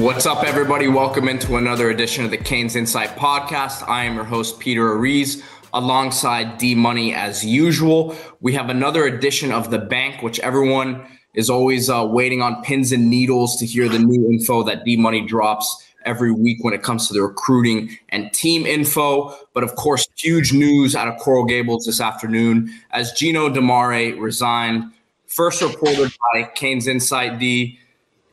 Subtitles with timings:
[0.00, 0.88] What's up, everybody?
[0.88, 3.86] Welcome into another edition of the Canes Insight Podcast.
[3.86, 5.42] I am your host, Peter Ariz,
[5.74, 8.16] alongside D Money as usual.
[8.40, 12.92] We have another edition of The Bank, which everyone is always uh, waiting on pins
[12.92, 16.82] and needles to hear the new info that D Money drops every week when it
[16.82, 19.36] comes to the recruiting and team info.
[19.52, 24.94] But of course, huge news out of Coral Gables this afternoon as Gino DiMare resigned.
[25.26, 27.78] First reported by Canes Insight D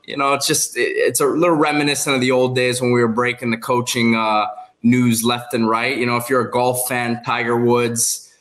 [0.08, 3.10] you know, it's just it's a little reminiscent of the old days when we were
[3.10, 4.48] breaking the coaching uh,
[4.82, 5.98] news left and right.
[5.98, 8.34] You know, if you're a golf fan, Tiger Woods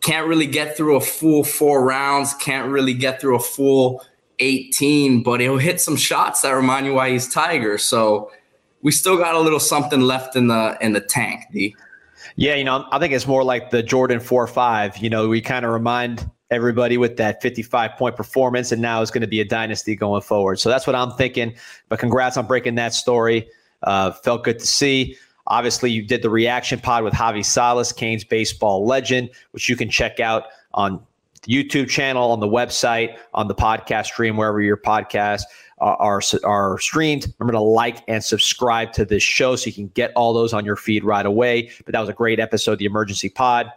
[0.00, 4.04] can't really get through a full four rounds, can't really get through a full
[4.38, 7.78] 18, but he'll hit some shots that remind you why he's Tiger.
[7.78, 8.30] So
[8.82, 11.74] we still got a little something left in the in the tank, D.
[12.36, 14.98] Yeah, you know, I think it's more like the Jordan 4 5.
[14.98, 19.10] You know, we kind of remind everybody with that 55 point performance, and now is
[19.10, 20.60] going to be a dynasty going forward.
[20.60, 21.54] So that's what I'm thinking.
[21.88, 23.48] But congrats on breaking that story.
[23.82, 25.16] Uh, felt good to see.
[25.48, 29.88] Obviously, you did the reaction pod with Javi Salas, Canes baseball legend, which you can
[29.88, 31.00] check out on
[31.42, 35.44] the YouTube channel, on the website, on the podcast stream, wherever your podcasts
[35.78, 37.32] are, are streamed.
[37.38, 40.64] Remember to like and subscribe to this show so you can get all those on
[40.64, 41.70] your feed right away.
[41.84, 43.70] But that was a great episode, the emergency pod.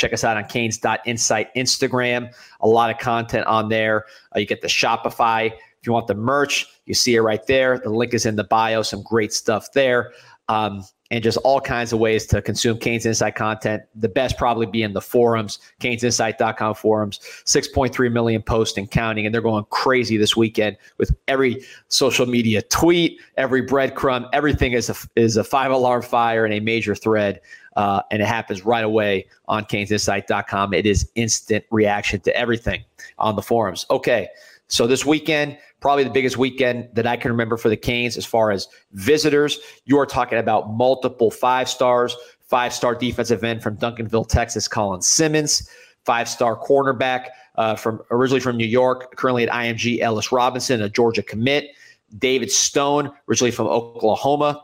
[0.00, 2.32] Check us out on Canes.insight Instagram.
[2.62, 4.06] A lot of content on there.
[4.34, 5.52] Uh, you get the Shopify.
[5.52, 7.78] If you want the merch, you see it right there.
[7.78, 8.80] The link is in the bio.
[8.80, 10.12] Some great stuff there.
[10.48, 13.82] Um, and just all kinds of ways to consume Canes Insight content.
[13.94, 19.26] The best probably be in the forums, canesinsight.com forums, 6.3 million posts and counting.
[19.26, 24.88] And they're going crazy this weekend with every social media tweet, every breadcrumb, everything is
[24.88, 27.40] a, is a five alarm fire and a major thread.
[27.76, 30.74] Uh, and it happens right away on canesinsight.com.
[30.74, 32.84] It is instant reaction to everything
[33.18, 33.86] on the forums.
[33.90, 34.28] Okay,
[34.70, 38.24] so this weekend, probably the biggest weekend that I can remember for the Canes as
[38.24, 39.58] far as visitors.
[39.84, 45.02] You are talking about multiple five stars, five star defensive end from Duncanville, Texas, Colin
[45.02, 45.68] Simmons,
[46.04, 47.26] five star cornerback
[47.56, 51.70] uh, from originally from New York, currently at IMG, Ellis Robinson, a Georgia commit.
[52.16, 54.62] David Stone, originally from Oklahoma,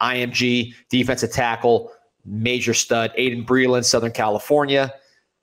[0.00, 1.92] IMG defensive tackle
[2.24, 4.92] major stud, Aydin Breland, Southern California.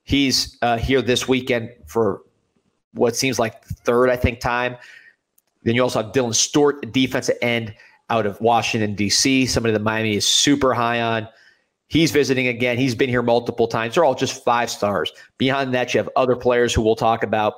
[0.04, 2.24] He's uh, here this weekend for
[2.94, 4.78] what seems like third, I think, time.
[5.64, 7.74] Then you also have Dylan Stewart, defensive end
[8.10, 11.28] out of Washington, D.C., somebody that Miami is super high on.
[11.88, 12.78] He's visiting again.
[12.78, 13.96] He's been here multiple times.
[13.96, 15.12] They're all just five stars.
[15.38, 17.54] Beyond that, you have other players who we'll talk about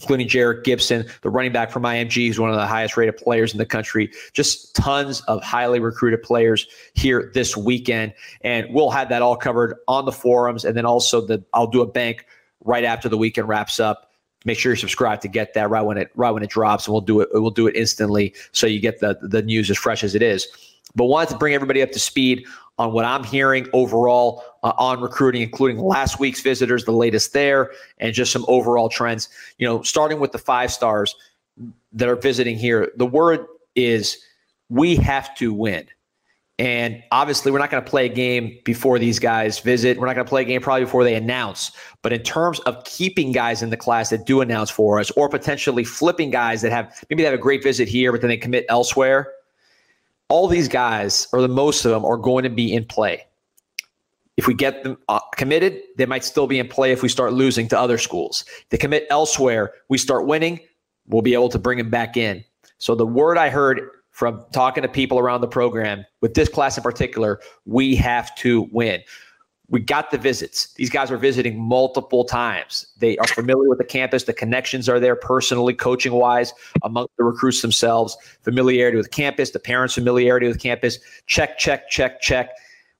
[0.00, 3.52] including Jerrick Gibson, the running back from IMG, who's one of the highest rated players
[3.52, 4.10] in the country.
[4.32, 8.14] Just tons of highly recruited players here this weekend.
[8.42, 10.64] And we'll have that all covered on the forums.
[10.64, 12.26] And then also the I'll do a bank
[12.64, 14.07] right after the weekend wraps up.
[14.48, 16.94] Make sure you're subscribed to get that right when it right when it drops, and
[16.94, 17.28] we'll do it.
[17.34, 20.48] We'll do it instantly, so you get the the news as fresh as it is.
[20.96, 22.46] But wanted to bring everybody up to speed
[22.78, 27.72] on what I'm hearing overall uh, on recruiting, including last week's visitors, the latest there,
[27.98, 29.28] and just some overall trends.
[29.58, 31.14] You know, starting with the five stars
[31.92, 33.44] that are visiting here, the word
[33.74, 34.16] is
[34.70, 35.86] we have to win.
[36.58, 39.96] And obviously, we're not going to play a game before these guys visit.
[39.96, 41.70] We're not going to play a game probably before they announce.
[42.02, 45.28] But in terms of keeping guys in the class that do announce for us, or
[45.28, 48.36] potentially flipping guys that have maybe they have a great visit here, but then they
[48.36, 49.32] commit elsewhere,
[50.28, 53.24] all these guys, or the most of them, are going to be in play.
[54.36, 57.32] If we get them uh, committed, they might still be in play if we start
[57.32, 58.44] losing to other schools.
[58.70, 60.60] They commit elsewhere, we start winning,
[61.06, 62.44] we'll be able to bring them back in.
[62.78, 63.80] So the word I heard
[64.18, 68.68] from talking to people around the program with this class in particular, we have to
[68.72, 69.00] win
[69.70, 70.72] we got the visits.
[70.74, 72.86] These guys are visiting multiple times.
[72.98, 74.24] They are familiar with the campus.
[74.24, 78.16] The connections are there personally, coaching wise, among the recruits themselves.
[78.42, 80.98] Familiarity with campus, the parents' familiarity with campus.
[81.26, 82.50] Check, check, check, check.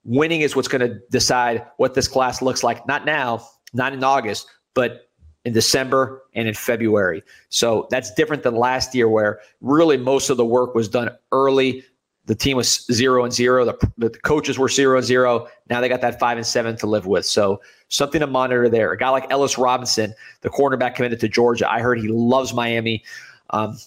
[0.04, 2.86] Winning is what's going to decide what this class looks like.
[2.86, 5.08] Not now, not in August, but
[5.48, 7.22] in December and in February.
[7.48, 11.83] So that's different than last year, where really most of the work was done early
[12.28, 13.65] the team was zero and zero.
[13.65, 15.48] The, the coaches were zero and zero.
[15.71, 17.24] Now they got that five and seven to live with.
[17.24, 18.92] So something to monitor there.
[18.92, 21.68] A guy like Ellis Robinson, the cornerback committed to Georgia.
[21.68, 23.03] I heard he loves Miami.
[23.48, 23.78] Um,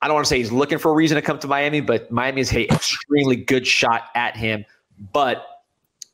[0.00, 2.10] I don't want to say he's looking for a reason to come to Miami, but
[2.10, 4.64] Miami is an extremely good shot at him.
[5.12, 5.44] But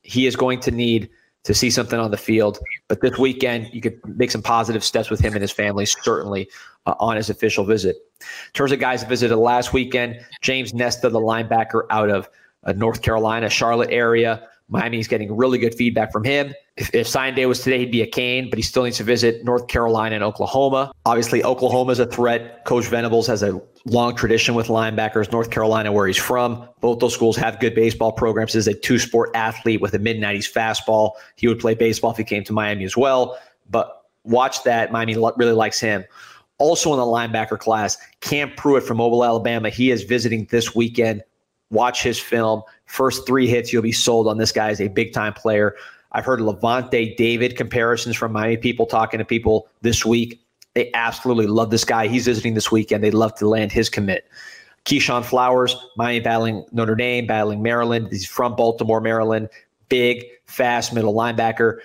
[0.03, 1.09] he is going to need
[1.49, 2.59] to see something on the field.
[2.89, 6.51] But this weekend, you could make some positive steps with him and his family, certainly
[6.85, 7.97] uh, on his official visit.
[8.21, 12.29] In terms of guys visited last weekend, James Nesta, the linebacker out of
[12.65, 16.53] uh, North Carolina, Charlotte area, Miami's getting really good feedback from him.
[16.77, 19.03] If, if sign day was today, he'd be a Cane, but he still needs to
[19.05, 20.93] visit North Carolina and Oklahoma.
[21.07, 22.65] Obviously, Oklahoma is a threat.
[22.67, 25.33] Coach Venables has a long tradition with linebackers.
[25.33, 28.53] North Carolina, where he's from, both those schools have good baseball programs.
[28.53, 31.13] He's a two sport athlete with a mid 90s fastball.
[31.37, 33.39] He would play baseball if he came to Miami as well.
[33.71, 34.93] But watch that.
[34.93, 36.05] Miami really likes him.
[36.59, 39.71] Also in the linebacker class, Cam Pruitt from Mobile, Alabama.
[39.71, 41.23] He is visiting this weekend.
[41.71, 42.63] Watch his film.
[42.89, 45.77] First three hits, you'll be sold on this guy as a big time player.
[46.13, 50.41] I've heard Lavonte David comparisons from Miami people talking to people this week.
[50.73, 52.09] They absolutely love this guy.
[52.09, 53.05] He's visiting this weekend.
[53.05, 54.27] They'd love to land his commit.
[54.87, 58.09] Keyshawn Flowers, Miami battling Notre Dame, battling Maryland.
[58.11, 59.51] He's from Baltimore, Maryland.
[59.91, 61.79] Big, fast middle linebacker.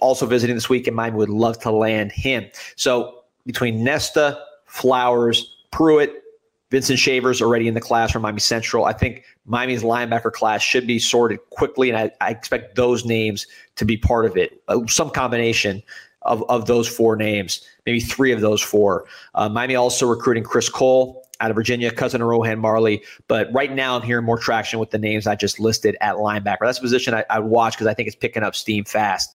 [0.00, 0.96] Also visiting this weekend.
[0.96, 2.46] Miami would love to land him.
[2.76, 6.22] So between Nesta, Flowers, Pruitt,
[6.70, 8.84] Vincent Shavers already in the class from Miami Central.
[8.84, 13.46] I think Miami's linebacker class should be sorted quickly, and I, I expect those names
[13.76, 14.62] to be part of it.
[14.68, 15.82] Uh, some combination
[16.22, 19.06] of, of those four names, maybe three of those four.
[19.34, 23.02] Uh, Miami also recruiting Chris Cole out of Virginia, cousin of Rohan Marley.
[23.28, 26.58] But right now, I'm hearing more traction with the names I just listed at linebacker.
[26.62, 29.34] That's a position I, I watch because I think it's picking up steam fast.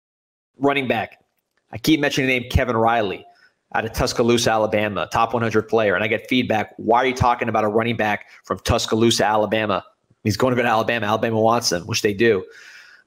[0.59, 1.23] Running back,
[1.71, 3.25] I keep mentioning the name Kevin Riley
[3.73, 5.95] out of Tuscaloosa, Alabama, top 100 player.
[5.95, 6.73] And I get feedback.
[6.77, 9.83] Why are you talking about a running back from Tuscaloosa, Alabama?
[10.23, 11.07] He's going to go to Alabama.
[11.07, 12.45] Alabama wants him, which they do.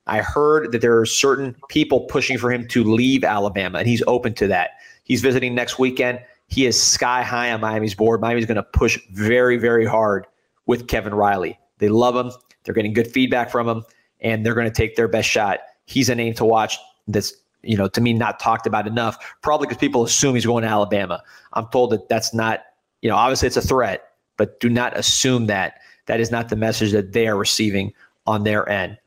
[0.06, 4.02] I heard that there are certain people pushing for him to leave Alabama, and he's
[4.06, 4.70] open to that.
[5.04, 6.20] He's visiting next weekend.
[6.48, 8.20] He is sky high on Miami's board.
[8.20, 10.26] Miami's going to push very, very hard
[10.66, 11.58] with Kevin Riley.
[11.78, 12.32] They love him.
[12.62, 13.84] They're getting good feedback from him,
[14.20, 15.60] and they're going to take their best shot.
[15.86, 16.78] He's a name to watch
[17.08, 17.32] that's
[17.66, 20.68] you know, to me, not talked about enough, probably because people assume he's going to
[20.68, 21.22] Alabama.
[21.52, 22.64] I'm told that that's not,
[23.02, 25.80] you know, obviously it's a threat, but do not assume that.
[26.06, 27.92] That is not the message that they are receiving
[28.26, 28.98] on their end.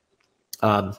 [0.61, 0.93] Um,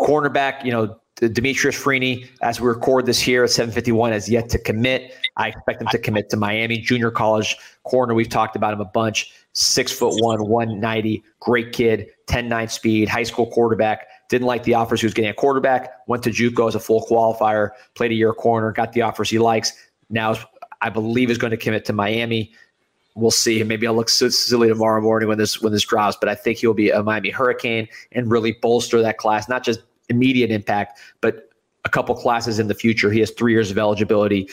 [0.00, 4.58] cornerback, you know, Demetrius Freeney, as we record this here at 751, has yet to
[4.58, 5.14] commit.
[5.36, 8.14] I expect him to commit to Miami junior college corner.
[8.14, 9.32] We've talked about him a bunch.
[9.52, 14.06] Six foot one, 190, great kid, 10 9 speed, high school quarterback.
[14.32, 15.90] Didn't like the offers he was getting a quarterback.
[16.06, 17.72] Went to JUCO as a full qualifier.
[17.92, 18.72] Played a year corner.
[18.72, 19.74] Got the offers he likes.
[20.08, 20.36] Now,
[20.80, 22.50] I believe is going to commit to Miami.
[23.14, 23.62] We'll see.
[23.62, 26.16] Maybe I'll look silly tomorrow morning when this when this drops.
[26.18, 29.50] But I think he'll be a Miami Hurricane and really bolster that class.
[29.50, 31.50] Not just immediate impact, but
[31.84, 33.10] a couple classes in the future.
[33.10, 34.48] He has three years of eligibility.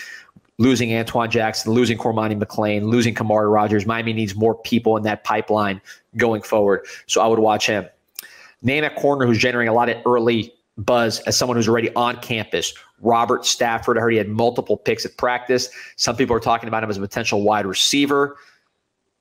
[0.58, 3.86] Losing Antoine Jackson, losing Cormani McLean, losing Kamari Rogers.
[3.86, 5.80] Miami needs more people in that pipeline
[6.18, 6.86] going forward.
[7.08, 7.88] So I would watch him.
[8.62, 12.18] Name a corner who's generating a lot of early buzz as someone who's already on
[12.18, 12.74] campus.
[13.02, 15.70] Robert Stafford I heard he had multiple picks at practice.
[15.96, 18.38] Some people are talking about him as a potential wide receiver,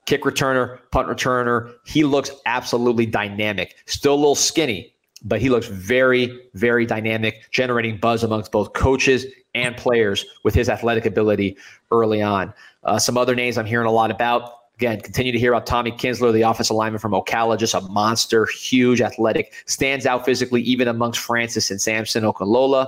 [0.06, 1.72] kick returner, punt returner.
[1.84, 3.76] He looks absolutely dynamic.
[3.86, 4.94] Still a little skinny,
[5.24, 10.68] but he looks very, very dynamic, generating buzz amongst both coaches and players with his
[10.68, 11.56] athletic ability
[11.90, 12.52] early on.
[12.84, 15.90] Uh, some other names I'm hearing a lot about Again, continue to hear about Tommy
[15.90, 20.86] Kinsler, the offensive lineman from Ocala, just a monster, huge, athletic, stands out physically even
[20.86, 22.86] amongst Francis and Samson Okunlola.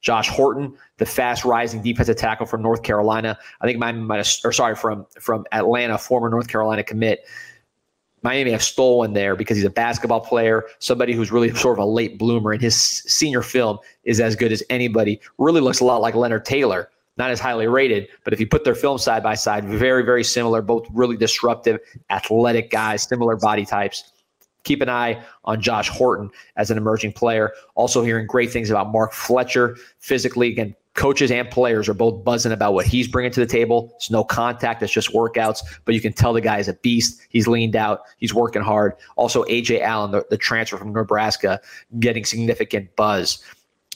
[0.00, 3.36] Josh Horton, the fast rising defensive tackle from North Carolina.
[3.60, 7.26] I think Miami might have, or sorry, from from Atlanta, former North Carolina commit.
[8.22, 11.86] Miami have stolen there because he's a basketball player, somebody who's really sort of a
[11.86, 15.20] late bloomer, and his senior film is as good as anybody.
[15.38, 18.64] Really looks a lot like Leonard Taylor, not as highly rated, but if you put
[18.64, 21.78] their film side by side, very, very similar, both really disruptive,
[22.10, 24.10] athletic guys, similar body types.
[24.64, 27.52] Keep an eye on Josh Horton as an emerging player.
[27.74, 30.48] Also, hearing great things about Mark Fletcher physically.
[30.48, 33.92] Again, coaches and players are both buzzing about what he's bringing to the table.
[33.96, 37.20] It's no contact, it's just workouts, but you can tell the guy is a beast.
[37.28, 38.94] He's leaned out, he's working hard.
[39.16, 41.60] Also, AJ Allen, the, the transfer from Nebraska,
[42.00, 43.44] getting significant buzz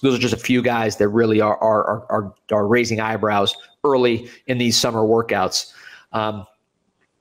[0.01, 4.29] those are just a few guys that really are are are, are raising eyebrows early
[4.47, 5.73] in these summer workouts.
[6.13, 6.47] Um,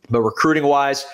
[0.09, 1.05] but recruiting wise,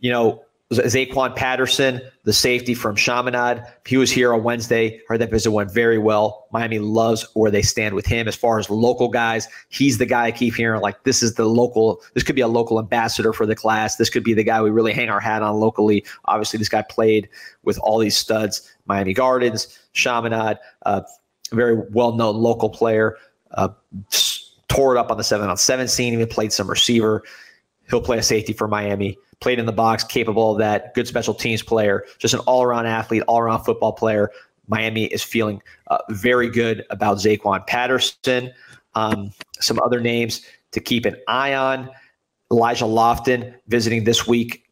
[0.00, 5.00] you know, Zaquan Patterson, the safety from Chaminade, he was here on Wednesday.
[5.08, 6.46] Heard that visit went very well.
[6.52, 9.48] Miami loves where they stand with him as far as local guys.
[9.68, 12.00] He's the guy I keep hearing like this is the local.
[12.14, 13.96] This could be a local ambassador for the class.
[13.96, 16.04] This could be the guy we really hang our hat on locally.
[16.26, 17.28] Obviously, this guy played
[17.64, 18.62] with all these studs.
[18.86, 21.02] Miami Gardens, Chaminade, uh,
[21.50, 23.16] very well known local player.
[23.52, 23.70] Uh,
[24.68, 26.14] tore it up on the seven on seven scene.
[26.14, 27.24] Even played some receiver.
[27.90, 29.18] He'll play a safety for Miami.
[29.40, 30.94] Played in the box, capable of that.
[30.94, 32.04] Good special teams player.
[32.18, 34.30] Just an all around athlete, all around football player.
[34.68, 38.52] Miami is feeling uh, very good about Zaquan Patterson.
[38.94, 40.42] Um, some other names
[40.72, 41.90] to keep an eye on.
[42.52, 44.64] Elijah Lofton visiting this week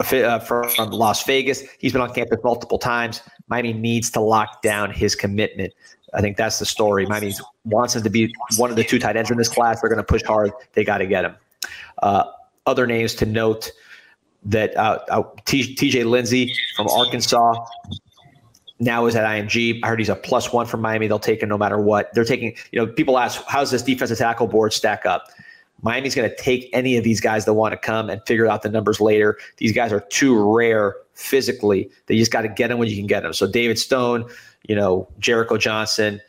[0.00, 1.62] uh, from Las Vegas.
[1.78, 3.22] He's been on campus multiple times.
[3.48, 5.72] Miami needs to lock down his commitment.
[6.14, 7.06] I think that's the story.
[7.06, 7.34] Miami
[7.64, 9.80] wants him to be one of the two tight ends in this class.
[9.80, 10.52] They're going to push hard.
[10.72, 11.36] They got to get him.
[12.02, 12.24] Uh,
[12.66, 13.70] other names to note
[14.44, 17.64] that uh, uh, TJ Lindsey from Arkansas
[18.78, 19.80] now is at IMG.
[19.82, 21.08] I heard he's a plus one from Miami.
[21.08, 22.12] They'll take him no matter what.
[22.14, 25.28] They're taking, you know, people ask, how's this defensive tackle board stack up?
[25.82, 28.62] Miami's going to take any of these guys that want to come and figure out
[28.62, 29.38] the numbers later.
[29.58, 31.90] These guys are too rare physically.
[32.06, 33.32] They just got to get them when you can get them.
[33.32, 34.28] So David Stone,
[34.68, 36.20] you know, Jericho Johnson,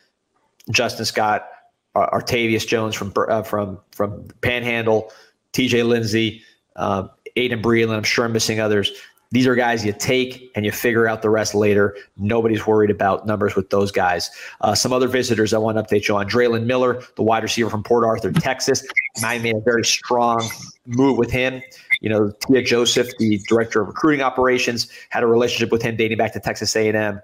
[0.72, 1.48] Justin Scott,
[1.96, 5.12] Artavius Jones from uh, from from Panhandle,
[5.58, 5.82] T.J.
[5.82, 6.44] Lindsey,
[6.76, 7.98] um, Aydin Breland.
[7.98, 8.92] I'm sure I'm missing others.
[9.32, 11.98] These are guys you take and you figure out the rest later.
[12.16, 14.30] Nobody's worried about numbers with those guys.
[14.62, 16.30] Uh, some other visitors I want to update you on.
[16.30, 18.88] Draylen Miller, the wide receiver from Port Arthur, Texas.
[19.24, 20.48] I made a very strong
[20.86, 21.64] move with him.
[22.02, 26.20] You know, Tia Joseph, the director of recruiting operations, had a relationship with him dating
[26.20, 27.20] back to Texas A&M.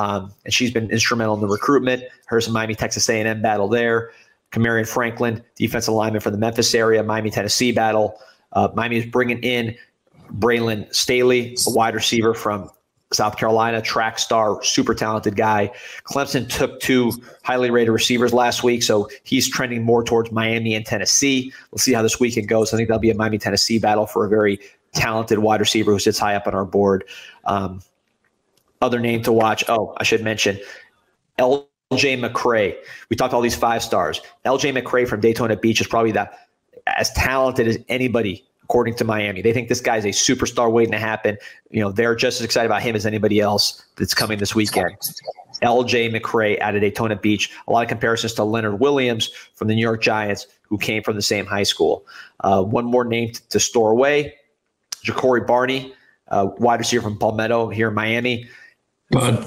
[0.00, 2.02] Um, and she's been instrumental in the recruitment.
[2.26, 4.10] Hers and Miami Texas A&M battle there.
[4.52, 8.18] Kamarion Franklin, defensive lineman from the Memphis area, Miami Tennessee battle.
[8.52, 9.76] Uh, Miami is bringing in
[10.38, 12.70] Braylon Staley, a wide receiver from
[13.12, 15.70] South Carolina, track star, super talented guy.
[16.04, 17.12] Clemson took two
[17.44, 21.52] highly rated receivers last week, so he's trending more towards Miami and Tennessee.
[21.70, 22.72] We'll see how this weekend goes.
[22.72, 24.58] I think that'll be a Miami Tennessee battle for a very
[24.92, 27.04] talented wide receiver who sits high up on our board.
[27.44, 27.80] Um,
[28.82, 29.64] other name to watch.
[29.68, 30.58] Oh, I should mention
[31.92, 32.76] LJ McCray.
[33.10, 34.20] We talked all these five stars.
[34.44, 36.28] LJ McCray from Daytona Beach is probably the
[36.86, 39.42] as talented as anybody according to Miami.
[39.42, 41.38] They think this guy's a superstar waiting to happen.
[41.70, 44.96] You know, they're just as excited about him as anybody else that's coming this weekend.
[45.62, 47.52] LJ McCray out of Daytona Beach.
[47.68, 51.14] A lot of comparisons to Leonard Williams from the New York Giants, who came from
[51.14, 52.04] the same high school.
[52.40, 54.34] Uh, one more name to, to store away
[55.04, 55.94] Ja'Cory Barney,
[56.28, 58.48] uh, wide receiver from Palmetto here in Miami.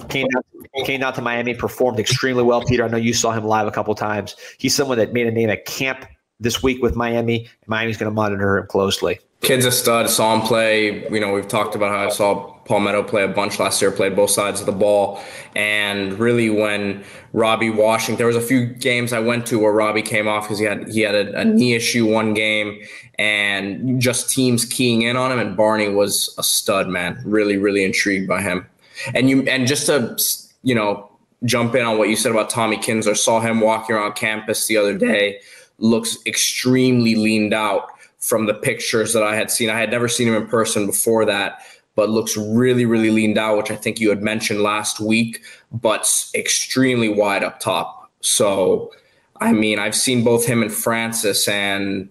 [0.07, 0.45] Came out,
[0.85, 2.63] came out to Miami, performed extremely well.
[2.63, 4.35] Peter, I know you saw him live a couple times.
[4.57, 6.05] He's someone that made a name at camp
[6.39, 7.47] this week with Miami.
[7.67, 9.19] Miami's going to monitor him closely.
[9.41, 10.09] Kid's a stud.
[10.09, 11.07] Saw him play.
[11.09, 14.15] You know, we've talked about how I saw Palmetto play a bunch last year, played
[14.15, 15.21] both sides of the ball.
[15.55, 20.01] And really, when Robbie Washington, there was a few games I went to where Robbie
[20.01, 21.55] came off because he had he had a, a, mm-hmm.
[21.55, 22.81] knee issue one game,
[23.17, 25.39] and just teams keying in on him.
[25.39, 27.21] And Barney was a stud, man.
[27.25, 28.67] Really, really intrigued by him.
[29.13, 30.17] And you and just to
[30.63, 31.09] you know
[31.45, 34.75] jump in on what you said about Tommy Kinsler, saw him walking around campus the
[34.75, 35.39] other day
[35.79, 37.89] looks extremely leaned out
[38.19, 39.69] from the pictures that I had seen.
[39.69, 41.59] I had never seen him in person before that,
[41.95, 46.09] but looks really, really leaned out, which I think you had mentioned last week, but
[46.35, 48.11] extremely wide up top.
[48.21, 48.91] So,
[49.39, 52.09] I mean, I've seen both him and Francis, and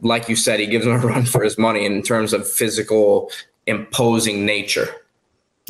[0.00, 3.30] like you said, he gives him a run for his money in terms of physical,
[3.66, 4.88] imposing nature.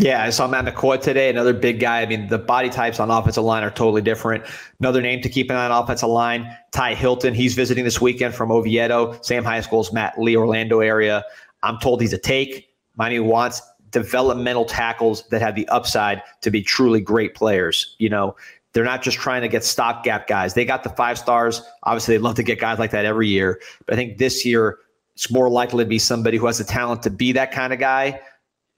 [0.03, 2.03] Yeah, I saw Matt McCoy today, another big guy.
[2.03, 4.45] I mean, the body types on offensive line are totally different.
[4.81, 7.35] Another name to keep an eye on offensive line, Ty Hilton.
[7.35, 11.25] He's visiting this weekend from Oviedo, same high school as Matt Lee, Orlando area.
[11.63, 12.69] I'm told he's a take.
[12.97, 17.95] Miami wants developmental tackles that have the upside to be truly great players.
[18.01, 18.35] You know,
[18.73, 20.55] they're not just trying to get stopgap guys.
[20.55, 21.63] They got the five stars.
[21.85, 23.61] Obviously, they'd love to get guys like that every year.
[23.87, 24.79] But I think this year,
[25.15, 27.79] it's more likely to be somebody who has the talent to be that kind of
[27.79, 28.21] guy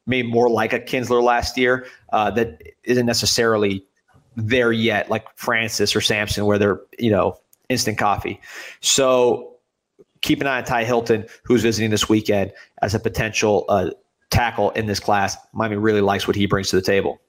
[0.07, 3.85] maybe more like a Kinsler last year uh, that isn't necessarily
[4.37, 8.41] there yet, like Francis or Samson, where they're you know instant coffee.
[8.81, 9.57] So
[10.23, 13.91] keep an eye on Ty Hilton, who's visiting this weekend as a potential uh,
[14.31, 15.37] tackle in this class.
[15.53, 17.21] Miami really likes what he brings to the table.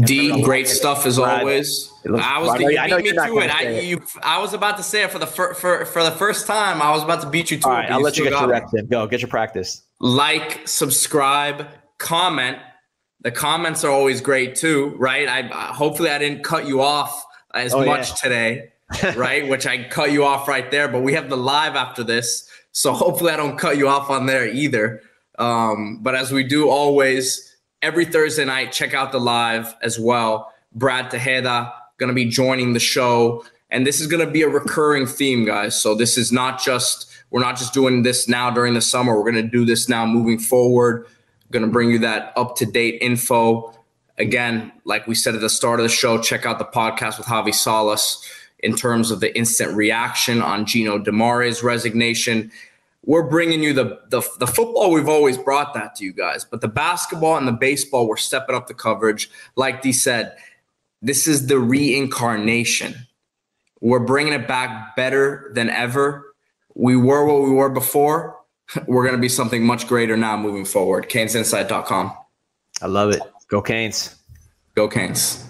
[0.00, 1.88] D, great stuff as always.
[2.04, 3.54] I was you beat me to it.
[3.54, 6.48] I, you, I was about to say it for the fir- for for the first
[6.48, 6.82] time.
[6.82, 7.76] I was about to beat you to All it.
[7.76, 8.86] Right, I'll let you get your reps in.
[8.88, 9.82] Go get your practice.
[10.00, 11.68] Like, subscribe,
[11.98, 12.58] comment.
[13.20, 15.28] The comments are always great too, right?
[15.28, 17.24] I hopefully I didn't cut you off
[17.54, 18.14] as oh, much yeah.
[18.16, 18.72] today,
[19.16, 19.48] right?
[19.48, 22.92] Which I cut you off right there, but we have the live after this, so
[22.92, 25.00] hopefully I don't cut you off on there either.
[25.38, 30.52] Um, but as we do always, every Thursday night, check out the live as well.
[30.72, 34.48] Brad Tejeda going to be joining the show, and this is going to be a
[34.48, 35.80] recurring theme, guys.
[35.80, 39.16] So this is not just we're not just doing this now during the summer.
[39.16, 41.06] We're going to do this now moving forward.
[41.50, 43.74] Going to bring you that up to date info.
[44.18, 47.26] Again, like we said at the start of the show, check out the podcast with
[47.26, 48.24] Javi Salas
[48.60, 52.50] in terms of the instant reaction on Gino DiMare's resignation.
[53.04, 54.90] We're bringing you the, the, the football.
[54.90, 58.56] We've always brought that to you guys, but the basketball and the baseball, we're stepping
[58.56, 59.30] up the coverage.
[59.56, 60.36] Like Dee said,
[61.02, 62.94] this is the reincarnation.
[63.80, 66.32] We're bringing it back better than ever.
[66.74, 68.38] We were what we were before
[68.86, 71.08] we're going to be something much greater now moving forward.
[71.08, 72.12] CanesInsight.com.
[72.82, 73.20] I love it.
[73.48, 74.16] Go Canes.
[74.74, 75.48] Go Canes.